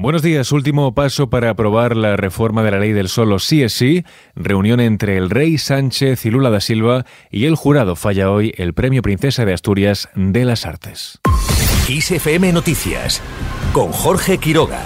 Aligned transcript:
Buenos 0.00 0.22
días. 0.22 0.52
Último 0.52 0.94
paso 0.94 1.28
para 1.28 1.50
aprobar 1.50 1.96
la 1.96 2.16
reforma 2.16 2.62
de 2.62 2.70
la 2.70 2.78
ley 2.78 2.92
del 2.92 3.08
solo 3.08 3.40
sí 3.40 3.64
es 3.64 3.72
sí. 3.72 4.04
Reunión 4.36 4.78
entre 4.78 5.16
el 5.16 5.28
rey 5.28 5.58
Sánchez 5.58 6.24
y 6.24 6.30
Lula 6.30 6.50
da 6.50 6.60
Silva 6.60 7.04
y 7.32 7.46
el 7.46 7.56
jurado 7.56 7.96
falla 7.96 8.30
hoy 8.30 8.54
el 8.58 8.74
Premio 8.74 9.02
Princesa 9.02 9.44
de 9.44 9.54
Asturias 9.54 10.08
de 10.14 10.44
las 10.44 10.66
Artes. 10.66 11.18
ISFM 11.88 12.52
Noticias 12.52 13.20
con 13.72 13.90
Jorge 13.90 14.38
Quiroga. 14.38 14.84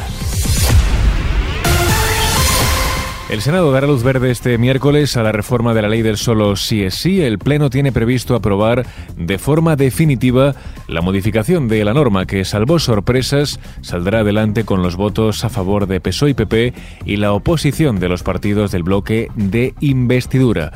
El 3.33 3.41
Senado 3.41 3.73
dará 3.73 3.87
luz 3.87 4.03
verde 4.03 4.31
este 4.31 4.59
miércoles 4.59 5.17
a 5.17 5.23
la 5.23 5.33
reforma 5.33 5.73
de 5.73 5.81
la 5.81 5.89
ley 5.89 6.03
del 6.03 6.19
solo 6.19 6.55
sí 6.55 6.83
es 6.83 6.97
sí. 6.97 7.23
El 7.23 7.39
Pleno 7.39 7.71
tiene 7.71 7.91
previsto 7.91 8.35
aprobar 8.35 8.85
de 9.17 9.39
forma 9.39 9.75
definitiva 9.75 10.55
la 10.87 11.01
modificación 11.01 11.67
de 11.67 11.83
la 11.83 11.95
norma 11.95 12.27
que, 12.27 12.45
salvo 12.45 12.79
sorpresas, 12.79 13.59
saldrá 13.81 14.19
adelante 14.19 14.67
con 14.67 14.83
los 14.83 14.97
votos 14.97 15.47
a 15.47 15.49
favor 15.49 15.87
de 15.87 15.99
PSOE 15.99 16.33
y 16.33 16.35
PP 16.35 16.75
y 17.07 17.17
la 17.17 17.33
oposición 17.33 17.99
de 18.01 18.11
los 18.11 18.23
partidos 18.23 18.71
del 18.71 18.83
bloque 18.83 19.29
de 19.35 19.73
investidura. 19.81 20.73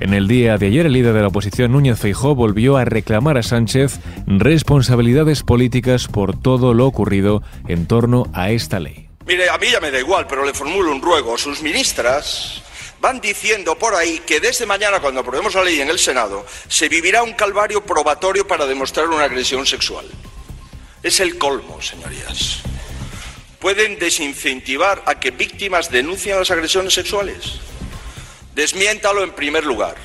En 0.00 0.14
el 0.14 0.28
día 0.28 0.56
de 0.56 0.68
ayer, 0.68 0.86
el 0.86 0.94
líder 0.94 1.12
de 1.12 1.20
la 1.20 1.28
oposición, 1.28 1.72
Núñez 1.72 1.98
Feijó, 1.98 2.34
volvió 2.34 2.78
a 2.78 2.86
reclamar 2.86 3.36
a 3.36 3.42
Sánchez 3.42 4.00
responsabilidades 4.26 5.42
políticas 5.42 6.08
por 6.08 6.40
todo 6.40 6.72
lo 6.72 6.86
ocurrido 6.86 7.42
en 7.66 7.84
torno 7.84 8.28
a 8.32 8.50
esta 8.50 8.80
ley. 8.80 9.07
Mire, 9.28 9.50
a 9.50 9.58
mí 9.58 9.70
ya 9.70 9.78
me 9.78 9.90
da 9.90 9.98
igual, 9.98 10.26
pero 10.26 10.42
le 10.42 10.54
formulo 10.54 10.90
un 10.90 11.02
ruego. 11.02 11.36
Sus 11.36 11.60
ministras 11.60 12.62
van 12.98 13.20
diciendo 13.20 13.76
por 13.76 13.94
ahí 13.94 14.20
que 14.20 14.40
desde 14.40 14.64
mañana, 14.64 15.00
cuando 15.00 15.20
aprobemos 15.20 15.54
la 15.54 15.62
ley 15.64 15.82
en 15.82 15.90
el 15.90 15.98
Senado, 15.98 16.46
se 16.66 16.88
vivirá 16.88 17.22
un 17.22 17.34
calvario 17.34 17.84
probatorio 17.84 18.48
para 18.48 18.64
demostrar 18.64 19.06
una 19.06 19.24
agresión 19.24 19.66
sexual. 19.66 20.06
Es 21.02 21.20
el 21.20 21.36
colmo, 21.36 21.82
señorías. 21.82 22.60
¿Pueden 23.58 23.98
desincentivar 23.98 25.02
a 25.04 25.20
que 25.20 25.30
víctimas 25.30 25.90
denuncien 25.90 26.38
las 26.38 26.50
agresiones 26.50 26.94
sexuales? 26.94 27.58
Desmiéntalo 28.54 29.22
en 29.22 29.32
primer 29.32 29.66
lugar. 29.66 29.96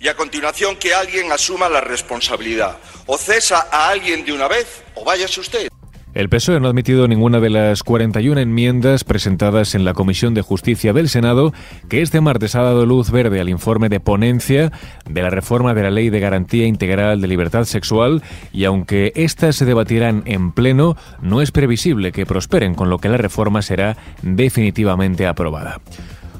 Y 0.00 0.08
a 0.08 0.16
continuación 0.16 0.74
que 0.74 0.92
alguien 0.92 1.30
asuma 1.30 1.68
la 1.68 1.82
responsabilidad. 1.82 2.78
O 3.06 3.16
cesa 3.16 3.68
a 3.70 3.90
alguien 3.90 4.24
de 4.24 4.32
una 4.32 4.48
vez 4.48 4.82
o 4.96 5.04
váyase 5.04 5.38
usted. 5.38 5.68
El 6.16 6.30
PSOE 6.30 6.60
no 6.60 6.66
ha 6.66 6.70
admitido 6.70 7.06
ninguna 7.08 7.40
de 7.40 7.50
las 7.50 7.82
41 7.82 8.40
enmiendas 8.40 9.04
presentadas 9.04 9.74
en 9.74 9.84
la 9.84 9.92
Comisión 9.92 10.32
de 10.32 10.40
Justicia 10.40 10.94
del 10.94 11.10
Senado, 11.10 11.52
que 11.90 12.00
este 12.00 12.22
martes 12.22 12.54
ha 12.54 12.62
dado 12.62 12.86
luz 12.86 13.10
verde 13.10 13.38
al 13.38 13.50
informe 13.50 13.90
de 13.90 14.00
ponencia 14.00 14.72
de 15.06 15.20
la 15.20 15.28
reforma 15.28 15.74
de 15.74 15.82
la 15.82 15.90
Ley 15.90 16.08
de 16.08 16.18
Garantía 16.18 16.66
Integral 16.66 17.20
de 17.20 17.28
Libertad 17.28 17.64
Sexual 17.64 18.22
y 18.50 18.64
aunque 18.64 19.12
éstas 19.14 19.56
se 19.56 19.66
debatirán 19.66 20.22
en 20.24 20.52
pleno, 20.52 20.96
no 21.20 21.42
es 21.42 21.50
previsible 21.50 22.12
que 22.12 22.24
prosperen, 22.24 22.74
con 22.74 22.88
lo 22.88 22.96
que 22.96 23.10
la 23.10 23.18
reforma 23.18 23.60
será 23.60 23.98
definitivamente 24.22 25.26
aprobada. 25.26 25.82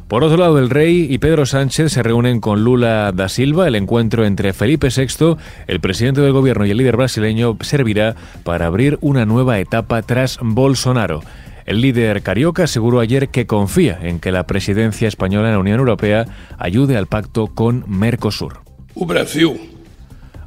Por 0.08 0.22
otro 0.22 0.36
lado, 0.36 0.60
el 0.60 0.70
rey 0.70 1.08
y 1.10 1.18
Pedro 1.18 1.46
Sánchez 1.46 1.92
se 1.92 2.02
reúnen 2.02 2.40
con 2.40 2.62
Lula 2.62 3.10
da 3.12 3.28
Silva. 3.28 3.66
El 3.66 3.74
encuentro 3.74 4.24
entre 4.24 4.52
Felipe 4.52 4.88
VI, 4.96 5.36
el 5.66 5.80
presidente 5.80 6.20
del 6.20 6.32
gobierno 6.32 6.64
y 6.64 6.70
el 6.70 6.76
líder 6.76 6.96
brasileño 6.96 7.56
servirá 7.60 8.14
para 8.44 8.66
abrir 8.66 8.98
una 9.00 9.26
nueva 9.26 9.58
etapa 9.58 10.02
tras 10.02 10.38
Bolsonaro. 10.40 11.22
El 11.64 11.80
líder 11.80 12.22
carioca 12.22 12.64
aseguró 12.64 13.00
ayer 13.00 13.30
que 13.30 13.48
confía 13.48 13.98
en 14.00 14.20
que 14.20 14.30
la 14.30 14.46
presidencia 14.46 15.08
española 15.08 15.48
en 15.48 15.54
la 15.54 15.60
Unión 15.60 15.80
Europea 15.80 16.26
ayude 16.56 16.96
al 16.96 17.08
pacto 17.08 17.48
con 17.48 17.84
Mercosur. 17.88 18.60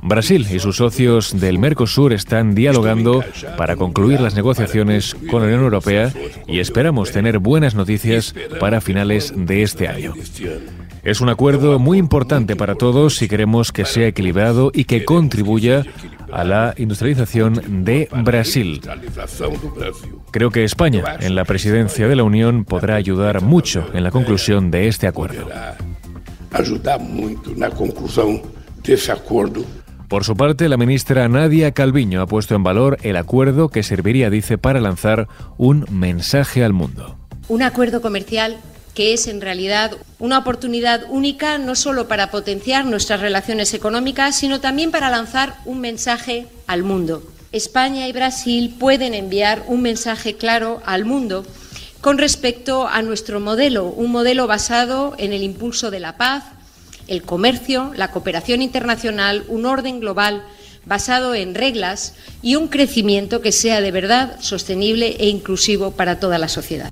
Brasil 0.02 0.47
y 0.50 0.59
sus 0.59 0.78
socios 0.78 1.39
del 1.39 1.59
Mercosur 1.59 2.14
están 2.14 2.55
dialogando 2.55 3.23
para 3.58 3.75
concluir 3.75 4.22
las 4.22 4.36
negociaciones 4.36 5.16
con 5.30 5.41
la 5.41 5.47
Unión 5.47 5.64
Europea 5.64 6.11
y 6.47 6.59
esperamos 6.59 7.11
tener 7.11 7.39
buenas 7.39 7.75
noticias 7.75 8.33
para 8.59 8.81
finales 8.81 9.33
de 9.36 9.64
este 9.64 9.88
año. 9.88 10.14
Es 11.03 11.22
un 11.22 11.30
acuerdo 11.30 11.80
muy 11.80 11.97
importante 11.97 12.56
para 12.56 12.75
todos 12.75 13.16
si 13.16 13.28
queremos 13.28 13.72
que 13.72 13.85
sea 13.85 14.07
equilibrado 14.07 14.72
y 14.73 14.85
que 14.85 15.06
contribuya 15.06 15.85
a 16.31 16.44
la 16.44 16.73
industrialización 16.78 17.84
de 17.85 18.09
Brasil. 18.23 18.81
Creo 20.31 20.52
que 20.52 20.63
España, 20.63 21.03
en 21.19 21.35
la 21.35 21.46
presidencia 21.46 22.07
de 22.07 22.16
la 22.16 22.23
Unión, 22.23 22.66
podrá 22.66 22.96
ayudar 22.96 23.41
mucho 23.41 23.85
en 23.94 24.03
la 24.03 24.12
conclusión 24.12 24.72
de 24.72 24.88
este 24.88 25.07
acuerdo. 25.07 25.47
Ayudar 26.52 27.00
mucho 27.00 27.52
en 27.52 27.59
la 27.59 27.69
conclusión 27.69 28.41
de 28.84 28.94
ese 28.94 29.12
acuerdo 29.12 29.63
por 30.09 30.25
su 30.25 30.36
parte, 30.36 30.68
la 30.68 30.75
ministra 30.75 31.30
Nadia 31.30 31.72
Calviño 31.72 32.22
ha 32.22 32.25
puesto 32.28 32.56
en 32.56 32.64
valor 32.64 32.97
el 33.03 33.16
acuerdo 33.16 33.70
que 33.70 33.84
serviría, 33.84 34.31
dice, 34.31 34.58
para 34.58 34.81
lanzar 34.81 35.28
un 35.58 35.86
mensaje 35.92 36.64
al 36.64 36.74
mundo. 36.74 37.16
Un 37.47 37.62
acuerdo 37.62 38.02
comercial 38.02 38.58
que 38.96 39.14
es 39.14 39.28
en 39.28 39.40
realidad 39.40 39.92
una 40.18 40.40
oportunidad 40.40 41.03
única 41.09 41.58
no 41.59 41.75
solo 41.75 42.08
para 42.08 42.31
potenciar 42.31 42.86
nuestras 42.86 43.22
relaciones 43.22 43.74
económicas, 43.74 44.36
sino 44.36 44.59
también 44.59 44.92
para 44.92 45.09
lanzar 45.09 45.56
un 45.64 45.80
mensaje 45.80 46.47
al 46.68 46.84
mundo. 46.84 47.24
España 47.52 48.08
y 48.08 48.12
Brasil 48.12 48.76
pueden 48.80 49.14
enviar 49.14 49.64
un 49.68 49.84
mensaje 49.84 50.36
claro 50.36 50.81
al 50.86 51.06
mundo 51.06 51.46
con 52.02 52.18
respecto 52.18 52.88
a 52.88 53.02
nuestro 53.02 53.40
modelo, 53.40 53.86
un 53.86 54.12
modelo 54.12 54.47
basado 54.47 55.14
en 55.18 55.34
el 55.34 55.44
impulso 55.44 55.91
de 55.91 56.00
la 56.00 56.18
paz, 56.18 56.44
el 57.09 57.24
comercio, 57.24 57.92
la 57.96 58.12
cooperación 58.12 58.62
internacional, 58.62 59.44
un 59.47 59.66
orden 59.66 60.00
global 60.00 60.44
basado 60.86 61.36
en 61.36 61.56
reglas 61.56 62.16
y 62.42 62.56
un 62.56 62.68
crecimiento 62.68 63.42
que 63.42 63.52
sea 63.52 63.81
de 63.81 63.92
verdad 63.92 64.38
sostenible 64.40 65.16
e 65.20 65.28
inclusivo 65.28 65.92
para 65.92 66.20
toda 66.20 66.38
la 66.38 66.47
sociedad. 66.47 66.92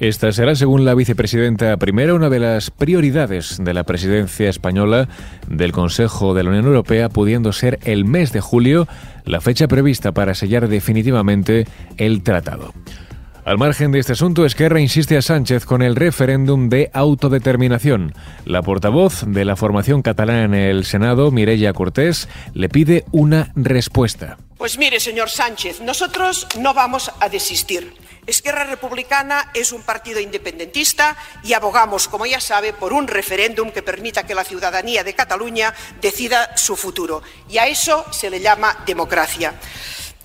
Esta 0.00 0.30
será, 0.30 0.54
según 0.54 0.84
la 0.84 0.94
vicepresidenta 0.94 1.76
primera, 1.76 2.14
una 2.14 2.28
de 2.28 2.38
las 2.38 2.70
prioridades 2.70 3.56
de 3.60 3.74
la 3.74 3.82
presidencia 3.82 4.48
española 4.48 5.08
del 5.48 5.72
Consejo 5.72 6.34
de 6.34 6.44
la 6.44 6.50
Unión 6.50 6.66
Europea, 6.66 7.08
pudiendo 7.08 7.52
ser 7.52 7.80
el 7.82 8.04
mes 8.04 8.32
de 8.32 8.40
julio 8.40 8.86
la 9.24 9.40
fecha 9.40 9.66
prevista 9.66 10.12
para 10.12 10.36
sellar 10.36 10.68
definitivamente 10.68 11.66
el 11.96 12.22
tratado. 12.22 12.72
Al 13.48 13.56
margen 13.56 13.92
de 13.92 13.98
este 13.98 14.12
asunto, 14.12 14.44
Esquerra 14.44 14.78
insiste 14.78 15.16
a 15.16 15.22
Sánchez 15.22 15.64
con 15.64 15.80
el 15.80 15.96
referéndum 15.96 16.68
de 16.68 16.90
autodeterminación. 16.92 18.14
La 18.44 18.60
portavoz 18.60 19.22
de 19.26 19.46
la 19.46 19.56
formación 19.56 20.02
catalana 20.02 20.44
en 20.44 20.52
el 20.52 20.84
Senado, 20.84 21.30
Mireia 21.30 21.72
Cortés, 21.72 22.28
le 22.52 22.68
pide 22.68 23.06
una 23.10 23.50
respuesta. 23.54 24.36
Pues 24.58 24.76
mire, 24.76 25.00
señor 25.00 25.30
Sánchez, 25.30 25.80
nosotros 25.80 26.46
no 26.60 26.74
vamos 26.74 27.10
a 27.20 27.30
desistir. 27.30 27.94
Esquerra 28.26 28.64
Republicana 28.64 29.50
es 29.54 29.72
un 29.72 29.80
partido 29.80 30.20
independentista 30.20 31.16
y 31.42 31.54
abogamos, 31.54 32.06
como 32.06 32.26
ya 32.26 32.40
sabe, 32.40 32.74
por 32.74 32.92
un 32.92 33.08
referéndum 33.08 33.70
que 33.70 33.82
permita 33.82 34.26
que 34.26 34.34
la 34.34 34.44
ciudadanía 34.44 35.04
de 35.04 35.14
Cataluña 35.14 35.72
decida 36.02 36.54
su 36.54 36.76
futuro. 36.76 37.22
Y 37.48 37.56
a 37.56 37.66
eso 37.66 38.04
se 38.12 38.28
le 38.28 38.40
llama 38.40 38.76
democracia. 38.84 39.54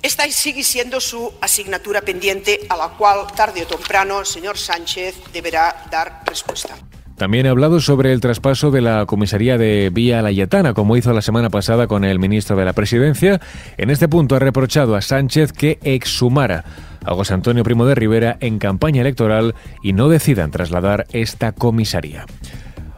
Esta 0.04 0.30
sigue 0.30 0.64
siendo 0.64 1.00
su 1.00 1.32
asignatura 1.40 2.02
pendiente 2.02 2.60
a 2.68 2.76
la 2.76 2.90
cual 2.90 3.26
tarde 3.38 3.64
o 3.64 3.66
temprano 3.66 4.26
señor 4.26 4.58
Sánchez 4.58 5.16
deberá 5.32 5.88
dar 5.90 6.24
respuesta. 6.26 6.76
También 7.16 7.48
ha 7.48 7.52
hablado 7.52 7.80
sobre 7.80 8.12
el 8.12 8.20
traspaso 8.20 8.70
de 8.70 8.82
la 8.82 9.06
comisaría 9.06 9.58
de 9.58 9.90
Vía 9.94 10.22
Layetana, 10.22 10.74
como 10.74 10.98
hizo 10.98 11.14
la 11.14 11.22
semana 11.22 11.50
pasada 11.50 11.88
con 11.88 12.04
el 12.04 12.20
ministro 12.20 12.58
de 12.58 12.66
la 12.66 12.74
Presidencia. 12.74 13.40
En 13.78 13.90
este 13.90 14.10
punto 14.10 14.36
ha 14.36 14.40
reprochado 14.40 14.98
a 14.98 15.02
Sánchez 15.02 15.54
que 15.54 15.80
exhumara 15.84 16.66
a 17.06 17.16
José 17.16 17.36
Antonio 17.36 17.64
Primo 17.64 17.86
de 17.86 17.96
Rivera 17.96 18.36
en 18.42 18.60
campaña 18.60 19.00
electoral 19.00 19.56
y 19.82 19.94
no 19.94 20.10
decidan 20.10 20.52
trasladar 20.52 21.06
esta 21.14 21.54
comisaría. 21.54 22.26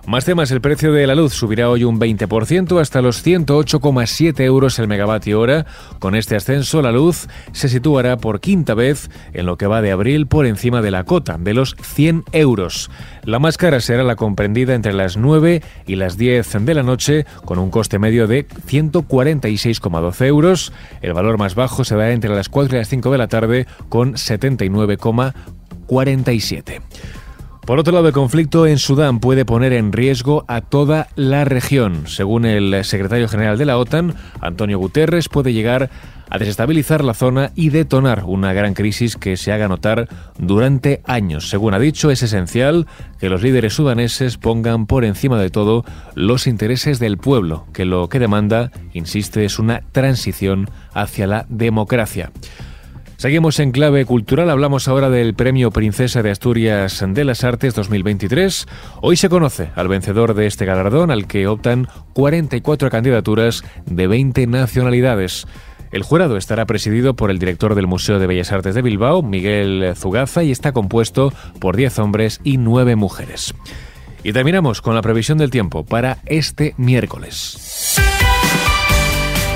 Más 0.07 0.23
temas, 0.23 0.51
el 0.51 0.61
precio 0.61 0.93
de 0.93 1.07
la 1.07 1.15
luz 1.15 1.33
subirá 1.33 1.67
hoy 1.67 1.83
un 1.83 1.99
20% 1.99 2.79
hasta 2.79 3.01
los 3.01 3.25
108,7 3.25 4.39
euros 4.41 4.77
el 4.77 4.87
megavatio 4.87 5.39
hora. 5.39 5.65
Con 5.97 6.13
este 6.13 6.35
ascenso, 6.35 6.83
la 6.83 6.91
luz 6.91 7.27
se 7.53 7.69
situará 7.69 8.17
por 8.17 8.39
quinta 8.39 8.75
vez 8.75 9.09
en 9.33 9.47
lo 9.47 9.57
que 9.57 9.65
va 9.65 9.81
de 9.81 9.91
abril 9.91 10.27
por 10.27 10.45
encima 10.45 10.83
de 10.83 10.91
la 10.91 11.05
cota 11.05 11.39
de 11.39 11.55
los 11.55 11.75
100 11.81 12.23
euros. 12.33 12.91
La 13.23 13.39
más 13.39 13.57
cara 13.57 13.79
será 13.79 14.03
la 14.03 14.15
comprendida 14.15 14.75
entre 14.75 14.93
las 14.93 15.17
9 15.17 15.63
y 15.87 15.95
las 15.95 16.17
10 16.17 16.65
de 16.65 16.73
la 16.75 16.83
noche, 16.83 17.25
con 17.43 17.57
un 17.57 17.71
coste 17.71 17.97
medio 17.97 18.27
de 18.27 18.47
146,12 18.47 20.25
euros. 20.27 20.71
El 21.01 21.13
valor 21.13 21.39
más 21.39 21.55
bajo 21.55 21.83
se 21.83 21.95
da 21.95 22.11
entre 22.11 22.29
las 22.29 22.47
4 22.47 22.75
y 22.75 22.79
las 22.79 22.89
5 22.89 23.11
de 23.11 23.17
la 23.17 23.27
tarde, 23.27 23.65
con 23.89 24.13
79,47. 24.13 26.81
Por 27.65 27.79
otro 27.79 27.93
lado, 27.93 28.07
el 28.07 28.13
conflicto 28.13 28.67
en 28.67 28.77
Sudán 28.77 29.19
puede 29.19 29.43
poner 29.43 29.73
en 29.73 29.91
riesgo 29.91 30.45
a 30.47 30.61
toda 30.61 31.07
la 31.15 31.45
región. 31.45 32.05
Según 32.05 32.45
el 32.45 32.85
secretario 32.85 33.27
general 33.27 33.57
de 33.57 33.65
la 33.65 33.79
OTAN, 33.79 34.13
Antonio 34.39 34.77
Guterres, 34.77 35.29
puede 35.29 35.51
llegar 35.51 35.89
a 36.29 36.37
desestabilizar 36.37 37.03
la 37.03 37.15
zona 37.15 37.51
y 37.55 37.69
detonar 37.69 38.23
una 38.25 38.53
gran 38.53 38.75
crisis 38.75 39.15
que 39.15 39.35
se 39.35 39.51
haga 39.51 39.67
notar 39.67 40.07
durante 40.37 41.01
años. 41.05 41.49
Según 41.49 41.73
ha 41.73 41.79
dicho, 41.79 42.11
es 42.11 42.21
esencial 42.21 42.85
que 43.19 43.29
los 43.29 43.41
líderes 43.41 43.73
sudaneses 43.73 44.37
pongan 44.37 44.85
por 44.85 45.03
encima 45.03 45.39
de 45.41 45.49
todo 45.49 45.85
los 46.13 46.45
intereses 46.45 46.99
del 46.99 47.17
pueblo, 47.17 47.65
que 47.73 47.85
lo 47.85 48.09
que 48.09 48.19
demanda, 48.19 48.71
insiste, 48.93 49.43
es 49.43 49.57
una 49.57 49.81
transición 49.91 50.69
hacia 50.93 51.25
la 51.25 51.47
democracia. 51.49 52.31
Seguimos 53.25 53.59
en 53.59 53.71
clave 53.71 54.05
cultural, 54.05 54.51
hablamos 54.51 54.87
ahora 54.87 55.09
del 55.09 55.33
Premio 55.33 55.71
Princesa 55.71 56.21
de 56.21 56.29
Asturias 56.29 57.03
de 57.03 57.23
las 57.23 57.43
Artes 57.43 57.73
2023. 57.73 58.67
Hoy 59.01 59.17
se 59.17 59.29
conoce 59.29 59.71
al 59.73 59.87
vencedor 59.87 60.35
de 60.35 60.45
este 60.45 60.65
galardón, 60.65 61.09
al 61.09 61.25
que 61.25 61.47
optan 61.47 61.87
44 62.13 62.91
candidaturas 62.91 63.63
de 63.87 64.05
20 64.05 64.45
nacionalidades. 64.45 65.47
El 65.91 66.03
jurado 66.03 66.37
estará 66.37 66.67
presidido 66.67 67.15
por 67.15 67.31
el 67.31 67.39
director 67.39 67.73
del 67.73 67.87
Museo 67.87 68.19
de 68.19 68.27
Bellas 68.27 68.51
Artes 68.51 68.75
de 68.75 68.83
Bilbao, 68.83 69.23
Miguel 69.23 69.93
Zugaza, 69.95 70.43
y 70.43 70.51
está 70.51 70.71
compuesto 70.71 71.33
por 71.59 71.77
10 71.77 71.97
hombres 71.97 72.41
y 72.43 72.57
9 72.57 72.95
mujeres. 72.95 73.55
Y 74.23 74.33
terminamos 74.33 74.83
con 74.83 74.93
la 74.93 75.01
previsión 75.01 75.39
del 75.39 75.49
tiempo 75.49 75.83
para 75.83 76.19
este 76.27 76.75
miércoles. 76.77 78.04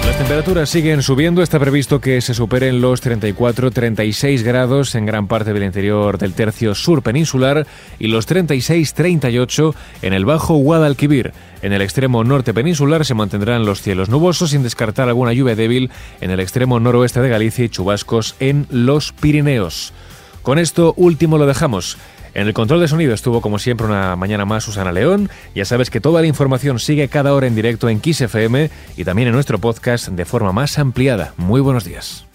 Las 0.10 0.18
temperaturas 0.18 0.70
siguen 0.72 1.04
subiendo. 1.04 1.44
Está 1.44 1.60
previsto 1.60 2.02
que 2.02 2.20
se 2.22 2.34
superen 2.34 2.82
los 2.82 3.04
34-36 3.04 4.42
grados 4.42 4.96
en 4.96 5.06
gran 5.06 5.28
parte 5.28 5.54
del 5.54 5.62
interior 5.62 6.18
del 6.18 6.34
tercio 6.34 6.74
sur 6.74 7.04
peninsular 7.04 7.68
y 8.00 8.08
los 8.08 8.28
36-38 8.28 9.76
en 10.02 10.14
el 10.14 10.26
bajo 10.26 10.56
Guadalquivir. 10.56 11.32
En 11.62 11.74
el 11.74 11.84
extremo 11.84 12.24
norte 12.24 12.56
peninsular 12.56 13.06
se 13.06 13.14
mantendrán 13.14 13.68
los 13.68 13.84
cielos 13.84 14.10
nubosos 14.10 14.50
sin 14.50 14.64
descartar 14.64 15.10
alguna 15.10 15.32
lluvia 15.32 15.56
débil 15.56 15.92
en 16.22 16.32
el 16.32 16.40
extremo 16.40 16.80
noroeste 16.80 17.22
de 17.22 17.30
Galicia 17.30 17.66
y 17.66 17.70
chubascos 17.70 18.36
en 18.40 18.66
los 18.72 19.12
Pirineos. 19.12 19.94
Con 20.42 20.58
esto 20.58 20.96
último 20.98 21.38
lo 21.38 21.46
dejamos. 21.46 22.00
En 22.40 22.48
el 22.48 22.54
control 22.54 22.80
de 22.80 22.88
sonido 22.88 23.14
estuvo 23.14 23.42
como 23.42 23.60
siempre 23.60 23.86
una 23.86 24.16
mañana 24.16 24.46
más 24.46 24.64
Susana 24.64 24.94
León. 24.94 25.30
Ya 25.54 25.66
sabes 25.66 25.90
que 25.90 26.00
toda 26.00 26.22
la 26.22 26.28
información 26.28 26.80
sigue 26.80 27.10
cada 27.10 27.34
hora 27.34 27.48
en 27.48 27.54
directo 27.54 27.90
en 27.90 28.00
Kiss 28.00 28.22
FM 28.22 28.70
y 28.96 29.04
también 29.04 29.28
en 29.28 29.34
nuestro 29.34 29.60
podcast 29.60 30.08
de 30.08 30.24
forma 30.24 30.54
más 30.54 30.80
ampliada. 30.80 31.34
Muy 31.36 31.60
buenos 31.60 31.84
días. 31.84 32.26